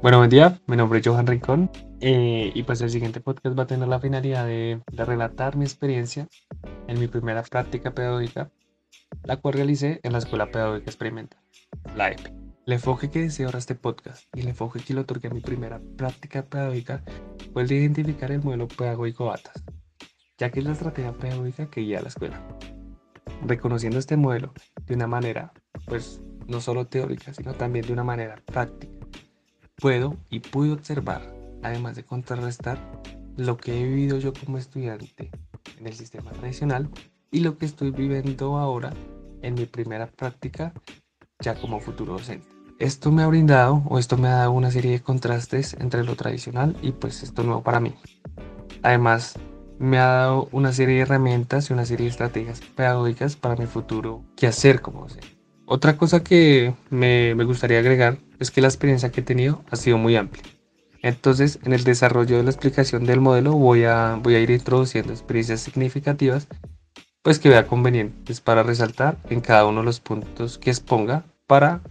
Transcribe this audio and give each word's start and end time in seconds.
Bueno, 0.00 0.18
buen 0.18 0.30
día, 0.30 0.60
mi 0.68 0.76
nombre 0.76 1.00
es 1.00 1.06
Johan 1.06 1.26
Rincón 1.26 1.72
eh, 2.00 2.52
y 2.54 2.62
pues 2.62 2.80
el 2.82 2.90
siguiente 2.90 3.20
podcast 3.20 3.58
va 3.58 3.64
a 3.64 3.66
tener 3.66 3.88
la 3.88 3.98
finalidad 3.98 4.46
de, 4.46 4.80
relatar 4.92 5.56
mi 5.56 5.64
experiencia 5.64 6.28
en 6.86 7.00
mi 7.00 7.08
primera 7.08 7.42
práctica 7.42 7.92
pedagógica, 7.92 8.48
la 9.24 9.38
cual 9.38 9.54
realicé 9.54 9.98
en 10.04 10.12
la 10.12 10.18
Escuela 10.18 10.52
Pedagógica 10.52 10.88
Experimental, 10.88 11.40
la 11.96 12.12
EPE. 12.12 12.32
El 12.66 12.74
enfoque 12.74 13.10
que 13.10 13.22
deseo 13.22 13.46
ahora 13.46 13.58
este 13.58 13.74
podcast 13.74 14.24
y 14.36 14.42
el 14.42 14.48
enfoque 14.48 14.78
que 14.78 14.94
le 14.94 15.00
otorgué 15.00 15.28
a 15.28 15.34
mi 15.34 15.40
primera 15.40 15.80
práctica 15.96 16.44
pedagógica 16.44 17.02
fue 17.52 17.62
el 17.62 17.68
de 17.68 17.74
identificar 17.74 18.30
el 18.30 18.40
modelo 18.40 18.68
pedagógico 18.68 19.32
ATAS, 19.32 19.64
ya 20.38 20.50
que 20.50 20.60
es 20.60 20.64
la 20.64 20.72
estrategia 20.72 21.12
pedagógica 21.12 21.68
que 21.70 21.80
guía 21.80 21.98
a 21.98 22.02
la 22.02 22.08
escuela. 22.08 22.40
Reconociendo 23.44 23.98
este 23.98 24.16
modelo 24.16 24.52
de 24.86 24.94
una 24.94 25.08
manera, 25.08 25.52
pues 25.86 26.20
no 26.46 26.60
solo 26.60 26.86
teórica, 26.86 27.34
sino 27.34 27.52
también 27.54 27.84
de 27.84 27.92
una 27.92 28.04
manera 28.04 28.36
práctica 28.46 28.97
puedo 29.78 30.16
y 30.28 30.40
pude 30.40 30.72
observar, 30.72 31.22
además 31.62 31.96
de 31.96 32.04
contrarrestar, 32.04 32.78
lo 33.36 33.56
que 33.56 33.80
he 33.80 33.84
vivido 33.84 34.18
yo 34.18 34.32
como 34.32 34.58
estudiante 34.58 35.30
en 35.78 35.86
el 35.86 35.92
sistema 35.92 36.32
tradicional 36.32 36.88
y 37.30 37.40
lo 37.40 37.56
que 37.56 37.66
estoy 37.66 37.92
viviendo 37.92 38.58
ahora 38.58 38.92
en 39.42 39.54
mi 39.54 39.66
primera 39.66 40.08
práctica 40.08 40.72
ya 41.40 41.54
como 41.54 41.78
futuro 41.78 42.14
docente. 42.14 42.48
Esto 42.80 43.12
me 43.12 43.22
ha 43.22 43.28
brindado 43.28 43.82
o 43.88 43.98
esto 43.98 44.16
me 44.16 44.28
ha 44.28 44.36
dado 44.36 44.52
una 44.52 44.70
serie 44.70 44.92
de 44.92 45.00
contrastes 45.00 45.74
entre 45.74 46.04
lo 46.04 46.16
tradicional 46.16 46.76
y 46.82 46.92
pues 46.92 47.22
esto 47.22 47.44
nuevo 47.44 47.62
para 47.62 47.80
mí. 47.80 47.94
Además, 48.82 49.34
me 49.78 49.98
ha 49.98 50.06
dado 50.06 50.48
una 50.50 50.72
serie 50.72 50.96
de 50.96 51.02
herramientas 51.02 51.70
y 51.70 51.72
una 51.72 51.86
serie 51.86 52.04
de 52.04 52.10
estrategias 52.10 52.60
pedagógicas 52.60 53.36
para 53.36 53.56
mi 53.56 53.66
futuro 53.66 54.24
que 54.36 54.48
hacer 54.48 54.80
como 54.80 55.02
docente. 55.02 55.37
Otra 55.70 55.98
cosa 55.98 56.24
que 56.24 56.74
me, 56.88 57.34
gustaría 57.44 57.80
agregar 57.80 58.16
es 58.38 58.50
que 58.50 58.62
la 58.62 58.68
experiencia 58.68 59.10
que 59.12 59.20
he 59.20 59.22
tenido 59.22 59.62
ha 59.70 59.76
sido 59.76 59.98
muy 59.98 60.16
amplia. 60.16 60.42
Entonces, 61.02 61.58
en 61.62 61.74
el 61.74 61.84
desarrollo 61.84 62.38
de 62.38 62.42
la 62.42 62.48
explicación 62.48 63.04
del 63.04 63.20
modelo 63.20 63.52
voy 63.52 63.84
a, 63.84 64.18
voy 64.18 64.34
a 64.34 64.40
ir 64.40 64.48
introduciendo 64.48 65.12
experiencias 65.12 65.60
significativas, 65.60 66.48
pues 67.20 67.38
que 67.38 67.50
vea 67.50 67.66
convenientes 67.66 68.40
para 68.40 68.62
resaltar 68.62 69.18
en 69.28 69.42
cada 69.42 69.66
uno 69.66 69.80
de 69.80 69.84
los 69.84 70.00
puntos 70.00 70.56
que 70.56 70.70
exponga 70.70 71.26
para 71.46 71.82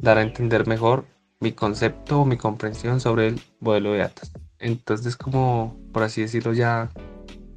dar 0.00 0.16
a 0.16 0.22
entender 0.22 0.66
mejor 0.66 1.04
mi 1.38 1.52
concepto 1.52 2.22
o 2.22 2.24
mi 2.24 2.38
comprensión 2.38 3.00
sobre 3.00 3.28
el 3.28 3.42
modelo 3.60 3.92
de 3.92 3.98
datos. 3.98 4.32
Entonces, 4.58 5.18
como 5.18 5.78
por 5.92 6.02
así 6.02 6.22
decirlo 6.22 6.54
ya 6.54 6.88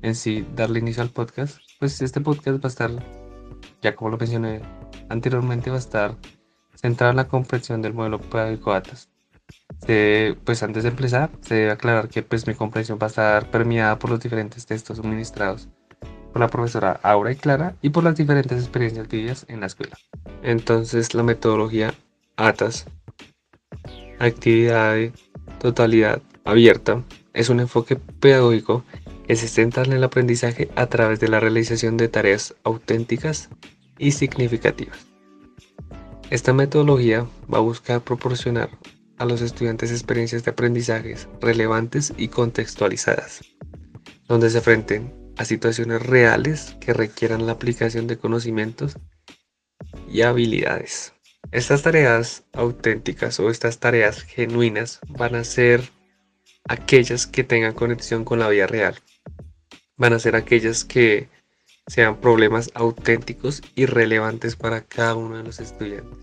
en 0.01 0.15
sí, 0.15 0.45
darle 0.53 0.79
inicio 0.79 1.01
al 1.01 1.11
podcast, 1.11 1.59
pues 1.79 2.01
este 2.01 2.19
podcast 2.19 2.61
va 2.61 2.65
a 2.65 2.67
estar, 2.67 2.91
ya 3.81 3.95
como 3.95 4.11
lo 4.11 4.17
mencioné 4.17 4.61
anteriormente 5.09 5.69
va 5.69 5.75
a 5.75 5.79
estar 5.79 6.15
centrado 6.75 7.11
en 7.11 7.17
la 7.17 7.27
comprensión 7.27 7.81
del 7.81 7.93
modelo 7.93 8.19
pedagógico 8.19 8.73
ATAS. 8.73 9.09
pues 10.43 10.63
antes 10.63 10.83
de 10.83 10.89
empezar, 10.89 11.29
se 11.41 11.55
debe 11.55 11.71
aclarar 11.71 12.09
que 12.09 12.23
pues 12.23 12.47
mi 12.47 12.55
comprensión 12.55 12.99
va 13.01 13.07
a 13.07 13.09
estar 13.09 13.51
permeada 13.51 13.99
por 13.99 14.09
los 14.09 14.19
diferentes 14.19 14.65
textos 14.65 14.97
suministrados 14.97 15.69
por 16.31 16.41
la 16.41 16.47
profesora 16.47 16.99
Aura 17.03 17.31
y 17.31 17.35
Clara 17.35 17.75
y 17.81 17.89
por 17.89 18.03
las 18.03 18.15
diferentes 18.15 18.59
experiencias 18.59 19.07
vividas 19.07 19.45
en 19.47 19.61
la 19.61 19.67
escuela. 19.67 19.97
Entonces 20.43 21.13
la 21.13 21.23
metodología 21.23 21.93
ATAS, 22.35 22.85
actividad 24.19 24.93
de 24.93 25.11
totalidad 25.59 26.21
abierta, 26.45 27.03
es 27.33 27.49
un 27.49 27.59
enfoque 27.59 27.95
pedagógico 27.95 28.83
que 29.27 29.35
se 29.35 29.47
centra 29.47 29.83
en 29.83 29.93
el 29.93 30.03
aprendizaje 30.03 30.69
a 30.75 30.87
través 30.87 31.19
de 31.19 31.27
la 31.27 31.39
realización 31.39 31.97
de 31.97 32.07
tareas 32.07 32.55
auténticas 32.63 33.49
y 33.99 34.11
significativas. 34.11 35.05
Esta 36.29 36.53
metodología 36.53 37.27
va 37.51 37.59
a 37.59 37.61
buscar 37.61 38.01
proporcionar 38.01 38.69
a 39.17 39.25
los 39.25 39.41
estudiantes 39.41 39.91
experiencias 39.91 40.43
de 40.43 40.51
aprendizajes 40.51 41.27
relevantes 41.41 42.13
y 42.17 42.29
contextualizadas, 42.29 43.41
donde 44.27 44.49
se 44.49 44.59
enfrenten 44.59 45.13
a 45.37 45.45
situaciones 45.45 46.01
reales 46.01 46.75
que 46.79 46.93
requieran 46.93 47.45
la 47.45 47.53
aplicación 47.53 48.07
de 48.07 48.17
conocimientos 48.17 48.97
y 50.09 50.21
habilidades. 50.21 51.13
Estas 51.51 51.81
tareas 51.81 52.43
auténticas 52.53 53.39
o 53.39 53.49
estas 53.49 53.79
tareas 53.79 54.21
genuinas 54.21 54.99
van 55.07 55.35
a 55.35 55.43
ser 55.43 55.89
aquellas 56.67 57.25
que 57.25 57.43
tengan 57.43 57.73
conexión 57.73 58.23
con 58.23 58.39
la 58.39 58.49
vida 58.49 58.67
real. 58.67 58.95
Van 59.97 60.13
a 60.13 60.19
ser 60.19 60.35
aquellas 60.35 60.85
que 60.85 61.27
sean 61.89 62.21
problemas 62.21 62.69
auténticos 62.75 63.61
y 63.75 63.87
relevantes 63.87 64.55
para 64.55 64.81
cada 64.81 65.15
uno 65.15 65.37
de 65.37 65.43
los 65.43 65.59
estudiantes. 65.59 66.17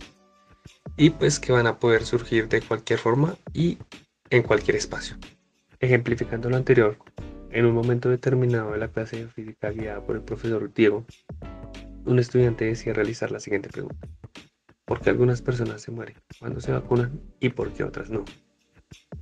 Y 0.97 1.11
pues 1.11 1.41
que 1.41 1.53
van 1.53 1.67
a 1.67 1.79
poder 1.79 2.07
surgir 2.07 2.49
de 2.49 2.63
cualquier 2.63 3.01
forma 3.01 3.37
y 3.53 3.79
en 4.31 4.45
cualquier 4.45 4.77
espacio. 4.77 5.17
Ejemplificando 5.81 6.49
lo 6.49 6.57
anterior, 6.57 6.97
en 7.51 7.67
un 7.67 7.75
momento 7.75 8.09
determinado 8.09 8.73
de 8.73 8.79
la 8.79 8.89
clase 8.89 9.17
de 9.17 9.29
física 9.29 9.71
guiada 9.71 10.01
por 10.01 10.17
el 10.17 10.23
profesor 10.23 10.73
Diego, 10.73 11.05
un 12.05 12.19
estudiante 12.21 12.65
decía 12.65 12.95
realizar 12.95 13.33
la 13.33 13.41
siguiente 13.41 13.69
pregunta. 13.69 14.09
¿Por 14.85 15.01
qué 15.01 15.11
algunas 15.11 15.43
personas 15.43 15.83
se 15.83 15.91
mueren 15.91 16.17
cuando 16.39 16.61
se 16.61 16.71
vacunan 16.71 17.21
y 17.41 17.49
por 17.49 17.73
qué 17.73 17.83
otras 17.83 18.09
no? 18.09 18.25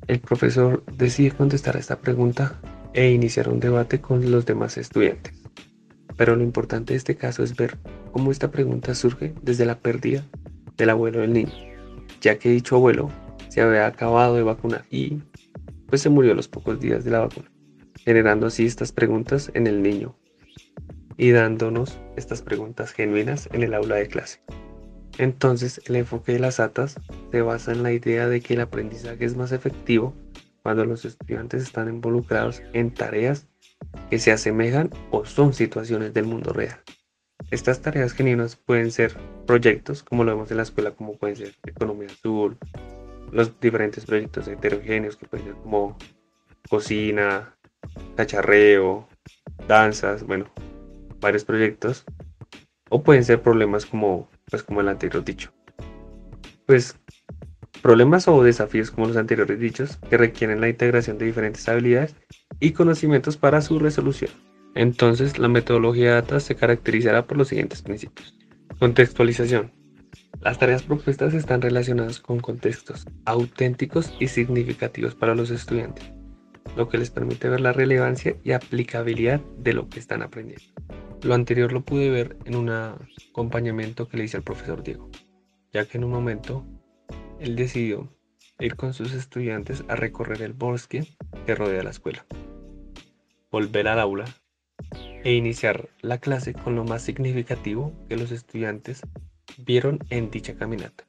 El 0.06 0.20
profesor 0.20 0.84
decide 0.92 1.30
contestar 1.30 1.76
a 1.76 1.80
esta 1.80 1.98
pregunta 1.98 2.60
e 2.92 3.10
iniciar 3.10 3.48
un 3.48 3.60
debate 3.60 4.02
con 4.02 4.30
los 4.30 4.44
demás 4.44 4.76
estudiantes. 4.76 5.43
Pero 6.16 6.36
lo 6.36 6.42
importante 6.42 6.92
de 6.92 6.98
este 6.98 7.16
caso 7.16 7.42
es 7.42 7.56
ver 7.56 7.76
cómo 8.12 8.30
esta 8.30 8.50
pregunta 8.50 8.94
surge 8.94 9.34
desde 9.42 9.66
la 9.66 9.78
pérdida 9.78 10.24
del 10.76 10.90
abuelo 10.90 11.20
del 11.20 11.32
niño, 11.32 11.52
ya 12.20 12.38
que 12.38 12.50
dicho 12.50 12.76
abuelo 12.76 13.10
se 13.48 13.60
había 13.60 13.86
acabado 13.86 14.36
de 14.36 14.42
vacunar 14.42 14.84
y 14.90 15.18
pues 15.86 16.02
se 16.02 16.10
murió 16.10 16.32
a 16.32 16.34
los 16.34 16.48
pocos 16.48 16.80
días 16.80 17.04
de 17.04 17.10
la 17.10 17.20
vacuna, 17.20 17.50
generando 17.96 18.46
así 18.46 18.66
estas 18.66 18.92
preguntas 18.92 19.50
en 19.54 19.66
el 19.66 19.82
niño 19.82 20.16
y 21.16 21.30
dándonos 21.30 21.98
estas 22.16 22.42
preguntas 22.42 22.92
genuinas 22.92 23.48
en 23.52 23.62
el 23.62 23.74
aula 23.74 23.96
de 23.96 24.08
clase. 24.08 24.40
Entonces, 25.18 25.80
el 25.86 25.96
enfoque 25.96 26.32
de 26.32 26.40
las 26.40 26.58
ATAS 26.58 26.96
se 27.30 27.42
basa 27.42 27.70
en 27.72 27.84
la 27.84 27.92
idea 27.92 28.28
de 28.28 28.40
que 28.40 28.54
el 28.54 28.60
aprendizaje 28.60 29.24
es 29.24 29.36
más 29.36 29.52
efectivo 29.52 30.14
cuando 30.64 30.86
los 30.86 31.04
estudiantes 31.04 31.62
están 31.62 31.90
involucrados 31.90 32.62
en 32.72 32.92
tareas 32.92 33.46
que 34.08 34.18
se 34.18 34.32
asemejan 34.32 34.88
o 35.10 35.26
son 35.26 35.52
situaciones 35.52 36.14
del 36.14 36.24
mundo 36.24 36.54
real. 36.54 36.80
Estas 37.50 37.82
tareas 37.82 38.14
genuinas 38.14 38.56
pueden 38.56 38.90
ser 38.90 39.14
proyectos, 39.46 40.02
como 40.02 40.24
lo 40.24 40.32
vemos 40.32 40.50
en 40.50 40.56
la 40.56 40.62
escuela, 40.62 40.92
como 40.92 41.18
pueden 41.18 41.36
ser 41.36 41.54
economía 41.66 42.08
azul, 42.08 42.56
los 43.30 43.60
diferentes 43.60 44.06
proyectos 44.06 44.48
heterogéneos 44.48 45.18
que 45.18 45.26
pueden 45.26 45.48
ser 45.48 45.54
como 45.56 45.98
cocina, 46.70 47.54
cacharreo, 48.16 49.06
danzas, 49.68 50.22
bueno, 50.22 50.46
varios 51.20 51.44
proyectos. 51.44 52.06
O 52.88 53.02
pueden 53.02 53.24
ser 53.24 53.42
problemas 53.42 53.84
como, 53.84 54.30
pues 54.50 54.62
como 54.62 54.80
el 54.80 54.88
anterior 54.88 55.22
dicho. 55.22 55.52
Pues 56.66 56.96
problemas 57.82 58.28
o 58.28 58.42
desafíos 58.42 58.90
como 58.90 59.06
los 59.06 59.16
anteriores 59.16 59.58
dichos 59.58 59.98
que 60.08 60.16
requieren 60.16 60.60
la 60.60 60.68
integración 60.68 61.18
de 61.18 61.26
diferentes 61.26 61.68
habilidades 61.68 62.14
y 62.60 62.72
conocimientos 62.72 63.36
para 63.36 63.60
su 63.60 63.78
resolución. 63.78 64.30
Entonces, 64.74 65.38
la 65.38 65.48
metodología 65.48 66.14
DATA 66.14 66.40
se 66.40 66.56
caracterizará 66.56 67.26
por 67.26 67.36
los 67.38 67.48
siguientes 67.48 67.82
principios. 67.82 68.36
Contextualización. 68.78 69.72
Las 70.40 70.58
tareas 70.58 70.82
propuestas 70.82 71.32
están 71.32 71.62
relacionadas 71.62 72.20
con 72.20 72.40
contextos 72.40 73.06
auténticos 73.24 74.12
y 74.18 74.28
significativos 74.28 75.14
para 75.14 75.34
los 75.34 75.50
estudiantes, 75.50 76.04
lo 76.76 76.88
que 76.88 76.98
les 76.98 77.10
permite 77.10 77.48
ver 77.48 77.60
la 77.60 77.72
relevancia 77.72 78.36
y 78.42 78.52
aplicabilidad 78.52 79.40
de 79.58 79.72
lo 79.74 79.88
que 79.88 80.00
están 80.00 80.22
aprendiendo. 80.22 80.64
Lo 81.22 81.34
anterior 81.34 81.72
lo 81.72 81.82
pude 81.82 82.10
ver 82.10 82.36
en 82.44 82.56
un 82.56 82.68
acompañamiento 82.70 84.08
que 84.08 84.18
le 84.18 84.24
hice 84.24 84.36
al 84.36 84.42
profesor 84.42 84.82
Diego, 84.82 85.08
ya 85.72 85.86
que 85.86 85.98
en 85.98 86.04
un 86.04 86.10
momento 86.10 86.66
él 87.40 87.56
decidió 87.56 88.08
ir 88.58 88.76
con 88.76 88.94
sus 88.94 89.12
estudiantes 89.12 89.84
a 89.88 89.96
recorrer 89.96 90.42
el 90.42 90.52
bosque 90.52 91.06
que 91.46 91.54
rodea 91.54 91.82
la 91.82 91.90
escuela, 91.90 92.26
volver 93.50 93.88
al 93.88 94.00
aula 94.00 94.24
e 95.24 95.32
iniciar 95.34 95.88
la 96.00 96.18
clase 96.18 96.54
con 96.54 96.76
lo 96.76 96.84
más 96.84 97.02
significativo 97.02 97.92
que 98.08 98.16
los 98.16 98.30
estudiantes 98.30 99.02
vieron 99.58 99.98
en 100.10 100.30
dicha 100.30 100.54
caminata. 100.54 101.04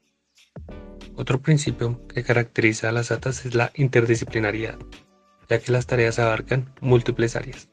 Otro 1.14 1.40
principio 1.40 2.06
que 2.08 2.22
caracteriza 2.22 2.88
a 2.88 2.92
las 2.92 3.10
ATAS 3.10 3.46
es 3.46 3.54
la 3.54 3.70
interdisciplinariedad, 3.74 4.78
ya 5.48 5.60
que 5.60 5.72
las 5.72 5.86
tareas 5.86 6.18
abarcan 6.18 6.74
múltiples 6.80 7.36
áreas, 7.36 7.68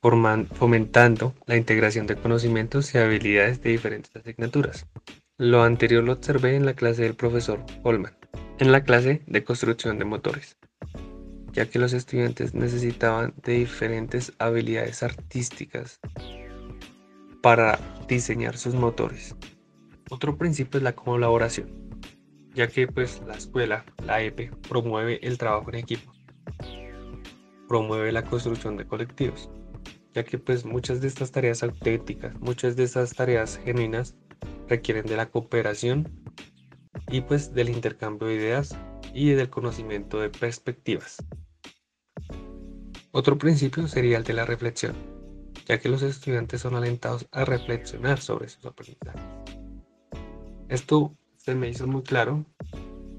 fomentando 0.00 1.34
la 1.46 1.56
integración 1.56 2.06
de 2.06 2.16
conocimientos 2.16 2.94
y 2.94 2.98
habilidades 2.98 3.62
de 3.62 3.70
diferentes 3.70 4.14
asignaturas. 4.16 4.86
Lo 5.40 5.62
anterior 5.62 6.02
lo 6.02 6.14
observé 6.14 6.56
en 6.56 6.66
la 6.66 6.74
clase 6.74 7.04
del 7.04 7.14
profesor 7.14 7.64
Holman, 7.84 8.12
en 8.58 8.72
la 8.72 8.82
clase 8.82 9.22
de 9.28 9.44
construcción 9.44 9.96
de 9.96 10.04
motores, 10.04 10.56
ya 11.52 11.66
que 11.70 11.78
los 11.78 11.92
estudiantes 11.92 12.54
necesitaban 12.54 13.32
de 13.44 13.52
diferentes 13.52 14.32
habilidades 14.40 15.04
artísticas 15.04 16.00
para 17.40 17.78
diseñar 18.08 18.56
sus 18.56 18.74
motores. 18.74 19.36
Otro 20.10 20.36
principio 20.36 20.78
es 20.78 20.82
la 20.82 20.96
colaboración, 20.96 21.70
ya 22.52 22.66
que 22.66 22.88
pues 22.88 23.22
la 23.24 23.34
escuela, 23.34 23.84
la 24.04 24.20
EPE, 24.20 24.50
promueve 24.68 25.20
el 25.24 25.38
trabajo 25.38 25.68
en 25.68 25.76
equipo, 25.76 26.12
promueve 27.68 28.10
la 28.10 28.24
construcción 28.24 28.76
de 28.76 28.88
colectivos, 28.88 29.48
ya 30.14 30.24
que 30.24 30.36
pues 30.36 30.64
muchas 30.64 31.00
de 31.00 31.06
estas 31.06 31.30
tareas 31.30 31.62
auténticas, 31.62 32.34
muchas 32.40 32.74
de 32.74 32.82
estas 32.82 33.14
tareas 33.14 33.60
genuinas 33.64 34.16
requieren 34.68 35.06
de 35.06 35.16
la 35.16 35.30
cooperación 35.30 36.08
y 37.10 37.22
pues 37.22 37.54
del 37.54 37.70
intercambio 37.70 38.28
de 38.28 38.34
ideas 38.34 38.76
y 39.14 39.30
del 39.30 39.50
conocimiento 39.50 40.20
de 40.20 40.30
perspectivas. 40.30 41.16
Otro 43.10 43.38
principio 43.38 43.88
sería 43.88 44.18
el 44.18 44.24
de 44.24 44.34
la 44.34 44.44
reflexión, 44.44 44.94
ya 45.66 45.78
que 45.80 45.88
los 45.88 46.02
estudiantes 46.02 46.60
son 46.60 46.74
alentados 46.74 47.26
a 47.32 47.44
reflexionar 47.44 48.20
sobre 48.20 48.48
sus 48.48 48.64
aprendizajes. 48.66 49.22
Esto 50.68 51.16
se 51.36 51.54
me 51.54 51.68
hizo 51.68 51.86
muy 51.86 52.02
claro 52.02 52.44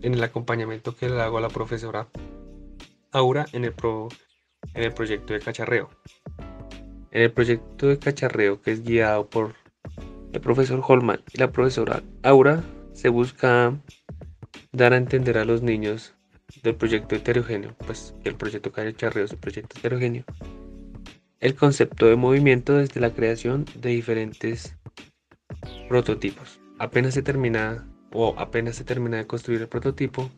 en 0.01 0.13
el 0.13 0.23
acompañamiento 0.23 0.95
que 0.95 1.09
le 1.09 1.19
hago 1.21 1.39
a 1.39 1.41
la 1.41 1.49
profesora 1.49 2.07
Aura 3.11 3.47
en 3.53 3.65
el, 3.65 3.73
en 4.75 4.83
el 4.83 4.93
proyecto 4.93 5.33
de 5.33 5.39
cacharreo. 5.39 5.89
En 7.11 7.23
el 7.23 7.31
proyecto 7.31 7.87
de 7.87 7.97
cacharreo 7.97 8.61
que 8.61 8.71
es 8.71 8.83
guiado 8.83 9.27
por 9.27 9.55
el 10.33 10.41
profesor 10.41 10.81
Holman 10.85 11.21
y 11.33 11.39
la 11.39 11.51
profesora 11.51 12.03
Aura, 12.23 12.63
se 12.93 13.09
busca 13.09 13.77
dar 14.71 14.93
a 14.93 14.97
entender 14.97 15.37
a 15.37 15.45
los 15.45 15.61
niños 15.61 16.15
del 16.63 16.75
proyecto 16.75 17.15
heterogéneo, 17.15 17.75
pues 17.85 18.13
el 18.23 18.35
proyecto 18.35 18.71
cacharreo 18.71 19.25
es 19.25 19.31
un 19.31 19.39
proyecto 19.39 19.77
heterogéneo, 19.77 20.23
el 21.39 21.55
concepto 21.55 22.07
de 22.07 22.15
movimiento 22.15 22.77
desde 22.77 22.99
la 22.99 23.11
creación 23.11 23.65
de 23.75 23.89
diferentes 23.89 24.75
prototipos. 25.87 26.59
Apenas 26.79 27.13
se 27.13 27.21
termina 27.21 27.87
o 28.13 28.35
apenas 28.37 28.75
se 28.75 28.83
termina 28.83 29.17
de 29.17 29.27
construir 29.27 29.61
el 29.61 29.67
prototipo, 29.67 30.29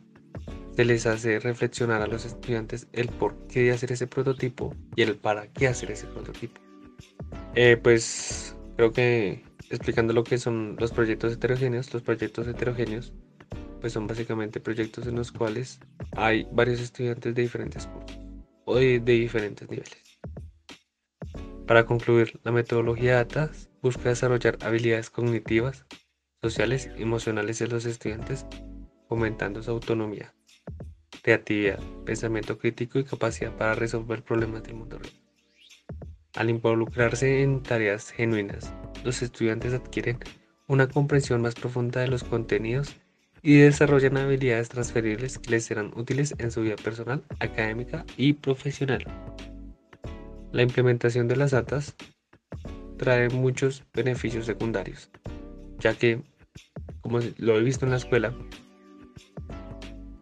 se 0.76 0.84
les 0.84 1.06
hace 1.06 1.38
reflexionar 1.38 2.02
a 2.02 2.06
los 2.06 2.24
estudiantes 2.24 2.88
el 2.92 3.08
por 3.08 3.46
qué 3.46 3.72
hacer 3.72 3.92
ese 3.92 4.06
prototipo 4.06 4.74
y 4.96 5.02
el 5.02 5.16
para 5.16 5.46
qué 5.48 5.68
hacer 5.68 5.90
ese 5.90 6.06
prototipo. 6.06 6.60
Eh, 7.54 7.76
pues 7.76 8.56
creo 8.76 8.92
que 8.92 9.42
explicando 9.72 10.12
lo 10.12 10.24
que 10.24 10.38
son 10.38 10.76
los 10.78 10.92
proyectos 10.92 11.32
heterogéneos, 11.32 11.92
los 11.92 12.02
proyectos 12.02 12.46
heterogéneos 12.46 13.12
pues 13.80 13.94
son 13.94 14.06
básicamente 14.06 14.60
proyectos 14.60 15.08
en 15.08 15.16
los 15.16 15.32
cuales 15.32 15.80
hay 16.12 16.46
varios 16.52 16.80
estudiantes 16.80 17.34
de 17.34 17.42
diferentes 17.42 17.86
cursos 17.88 18.16
o 18.64 18.76
de, 18.76 19.00
diferentes 19.00 19.68
niveles. 19.68 20.20
Para 21.66 21.84
concluir, 21.84 22.38
la 22.44 22.52
metodología 22.52 23.18
ATAS 23.18 23.70
busca 23.82 24.10
desarrollar 24.10 24.58
habilidades 24.62 25.10
cognitivas, 25.10 25.84
sociales 26.40 26.90
y 26.96 27.02
emocionales 27.02 27.58
de 27.58 27.66
los 27.66 27.84
estudiantes, 27.84 28.46
fomentando 29.08 29.62
su 29.64 29.72
autonomía, 29.72 30.32
creatividad, 31.22 31.80
pensamiento 32.04 32.58
crítico 32.58 33.00
y 33.00 33.04
capacidad 33.04 33.56
para 33.56 33.74
resolver 33.74 34.22
problemas 34.22 34.62
del 34.62 34.74
mundo 34.74 34.98
real. 34.98 35.21
Al 36.34 36.48
involucrarse 36.48 37.42
en 37.42 37.62
tareas 37.62 38.10
genuinas, 38.10 38.72
los 39.04 39.20
estudiantes 39.20 39.74
adquieren 39.74 40.18
una 40.66 40.88
comprensión 40.88 41.42
más 41.42 41.54
profunda 41.54 42.00
de 42.00 42.08
los 42.08 42.24
contenidos 42.24 42.96
y 43.42 43.58
desarrollan 43.58 44.16
habilidades 44.16 44.70
transferibles 44.70 45.38
que 45.38 45.50
les 45.50 45.64
serán 45.64 45.92
útiles 45.94 46.34
en 46.38 46.50
su 46.50 46.62
vida 46.62 46.76
personal, 46.76 47.22
académica 47.40 48.06
y 48.16 48.32
profesional. 48.32 49.04
La 50.52 50.62
implementación 50.62 51.28
de 51.28 51.36
las 51.36 51.52
ATAS 51.52 51.94
trae 52.96 53.28
muchos 53.28 53.84
beneficios 53.92 54.46
secundarios, 54.46 55.10
ya 55.80 55.94
que, 55.94 56.22
como 57.02 57.20
lo 57.36 57.58
he 57.58 57.62
visto 57.62 57.84
en 57.84 57.90
la 57.90 57.98
escuela, 57.98 58.34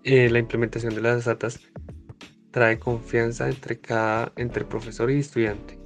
eh, 0.03 0.29
la 0.29 0.41
implementación 0.41 0.95
de 0.95 1.03
las 1.03 1.29
ATAS 1.29 1.61
trae 2.51 2.81
confianza 2.81 3.49
entre 3.49 3.79
cada 3.79 4.33
entre 4.37 4.65
profesor 4.65 5.11
y 5.11 5.19
estudiante, 5.19 5.80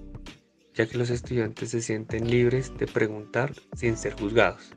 ya 0.74 0.86
que 0.86 0.98
los 0.98 1.10
estudiantes 1.10 1.70
se 1.70 1.80
sienten 1.80 2.28
libres 2.28 2.76
de 2.76 2.86
preguntar 2.86 3.52
sin 3.76 3.96
ser 3.96 4.14
juzgados. 4.14 4.72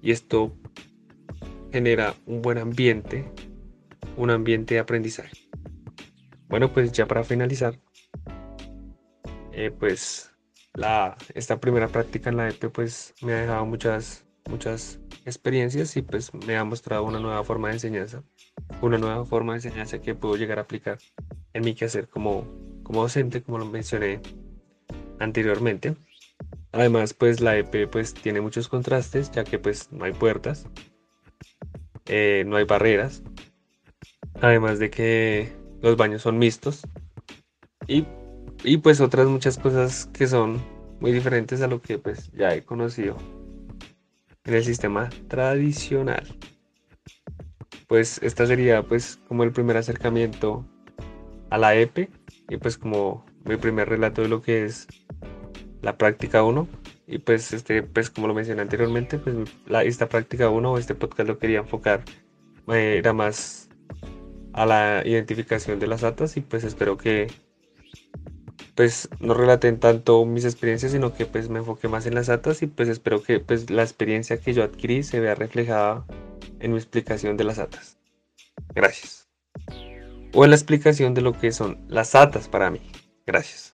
Y 0.00 0.10
esto 0.10 0.56
genera 1.70 2.14
un 2.26 2.42
buen 2.42 2.58
ambiente, 2.58 3.30
un 4.16 4.30
ambiente 4.30 4.74
de 4.74 4.80
aprendizaje. 4.80 5.36
Bueno, 6.48 6.72
pues 6.72 6.92
ya 6.92 7.06
para 7.06 7.22
finalizar, 7.22 7.78
eh, 9.52 9.70
pues 9.70 10.30
la, 10.74 11.16
esta 11.34 11.60
primera 11.60 11.88
práctica 11.88 12.30
en 12.30 12.38
la 12.38 12.48
EP 12.48 12.70
pues 12.70 13.14
me 13.22 13.32
ha 13.32 13.40
dejado 13.42 13.66
muchas, 13.66 14.26
muchas 14.48 15.00
experiencias 15.24 15.96
y 15.96 16.02
pues 16.02 16.32
me 16.46 16.56
ha 16.56 16.64
mostrado 16.64 17.04
una 17.04 17.20
nueva 17.20 17.44
forma 17.44 17.68
de 17.68 17.74
enseñanza, 17.74 18.22
una 18.80 18.98
nueva 18.98 19.24
forma 19.24 19.52
de 19.52 19.58
enseñanza 19.58 20.00
que 20.00 20.14
puedo 20.14 20.36
llegar 20.36 20.58
a 20.58 20.62
aplicar 20.62 20.98
en 21.52 21.64
mi 21.64 21.74
quehacer 21.74 22.08
como, 22.08 22.46
como 22.82 23.02
docente, 23.02 23.42
como 23.42 23.58
lo 23.58 23.66
mencioné 23.66 24.20
anteriormente. 25.22 25.96
Además, 26.72 27.14
pues 27.14 27.40
la 27.40 27.56
EP 27.56 27.88
pues 27.90 28.14
tiene 28.14 28.40
muchos 28.40 28.68
contrastes, 28.68 29.30
ya 29.30 29.44
que 29.44 29.58
pues 29.58 29.92
no 29.92 30.04
hay 30.04 30.12
puertas, 30.12 30.66
eh, 32.06 32.44
no 32.46 32.56
hay 32.56 32.64
barreras, 32.64 33.22
además 34.40 34.78
de 34.78 34.90
que 34.90 35.52
los 35.82 35.96
baños 35.96 36.22
son 36.22 36.38
mixtos 36.38 36.82
y, 37.86 38.06
y, 38.64 38.78
pues 38.78 39.00
otras 39.00 39.26
muchas 39.26 39.58
cosas 39.58 40.06
que 40.12 40.26
son 40.26 40.62
muy 41.00 41.12
diferentes 41.12 41.60
a 41.62 41.66
lo 41.66 41.82
que 41.82 41.98
pues 41.98 42.30
ya 42.32 42.54
he 42.54 42.62
conocido 42.62 43.16
en 44.44 44.54
el 44.54 44.64
sistema 44.64 45.10
tradicional. 45.28 46.24
Pues 47.86 48.18
esta 48.22 48.46
sería 48.46 48.82
pues 48.82 49.18
como 49.28 49.44
el 49.44 49.52
primer 49.52 49.76
acercamiento 49.76 50.64
a 51.50 51.58
la 51.58 51.74
EPE 51.74 52.08
y 52.48 52.56
pues 52.56 52.78
como 52.78 53.26
mi 53.44 53.56
primer 53.56 53.88
relato 53.88 54.22
de 54.22 54.28
lo 54.28 54.40
que 54.40 54.64
es 54.64 54.86
la 55.82 55.98
práctica 55.98 56.42
1 56.42 56.68
y 57.06 57.18
pues, 57.18 57.52
este, 57.52 57.82
pues 57.82 58.10
como 58.10 58.28
lo 58.28 58.34
mencioné 58.34 58.62
anteriormente, 58.62 59.18
pues 59.18 59.36
la, 59.66 59.84
esta 59.84 60.08
práctica 60.08 60.48
1 60.48 60.72
o 60.72 60.78
este 60.78 60.94
podcast 60.94 61.28
lo 61.28 61.38
quería 61.38 61.58
enfocar, 61.58 62.04
eh, 62.68 62.96
era 62.98 63.12
más 63.12 63.68
a 64.52 64.66
la 64.66 65.02
identificación 65.04 65.78
de 65.78 65.86
las 65.86 66.04
atas 66.04 66.36
y 66.36 66.40
pues 66.40 66.64
espero 66.64 66.96
que 66.96 67.28
pues 68.74 69.08
no 69.20 69.34
relaten 69.34 69.78
tanto 69.80 70.24
mis 70.24 70.44
experiencias, 70.44 70.92
sino 70.92 71.12
que 71.14 71.26
pues 71.26 71.48
me 71.48 71.58
enfoque 71.58 71.88
más 71.88 72.06
en 72.06 72.14
las 72.14 72.28
atas 72.28 72.62
y 72.62 72.66
pues 72.66 72.88
espero 72.88 73.22
que 73.22 73.40
pues 73.40 73.70
la 73.70 73.82
experiencia 73.82 74.38
que 74.38 74.54
yo 74.54 74.62
adquirí 74.62 75.02
se 75.02 75.20
vea 75.20 75.34
reflejada 75.34 76.06
en 76.60 76.72
mi 76.72 76.78
explicación 76.78 77.36
de 77.36 77.44
las 77.44 77.58
atas. 77.58 77.98
Gracias. 78.74 79.28
O 80.32 80.44
en 80.44 80.50
la 80.50 80.56
explicación 80.56 81.12
de 81.12 81.20
lo 81.20 81.32
que 81.38 81.52
son 81.52 81.84
las 81.88 82.14
atas 82.14 82.48
para 82.48 82.70
mí. 82.70 82.80
Gracias. 83.26 83.71